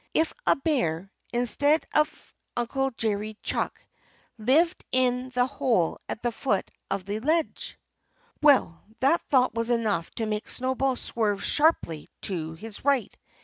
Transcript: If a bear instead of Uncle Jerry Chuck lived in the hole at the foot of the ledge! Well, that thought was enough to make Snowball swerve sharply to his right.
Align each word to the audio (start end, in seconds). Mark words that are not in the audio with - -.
If 0.15 0.33
a 0.47 0.55
bear 0.55 1.11
instead 1.31 1.85
of 1.93 2.33
Uncle 2.57 2.89
Jerry 2.97 3.37
Chuck 3.43 3.83
lived 4.39 4.83
in 4.91 5.29
the 5.29 5.45
hole 5.45 5.99
at 6.09 6.23
the 6.23 6.31
foot 6.31 6.71
of 6.89 7.05
the 7.05 7.19
ledge! 7.19 7.77
Well, 8.41 8.81
that 9.01 9.21
thought 9.29 9.53
was 9.53 9.69
enough 9.69 10.09
to 10.15 10.25
make 10.25 10.49
Snowball 10.49 10.95
swerve 10.95 11.43
sharply 11.43 12.09
to 12.21 12.55
his 12.55 12.83
right. 12.83 13.15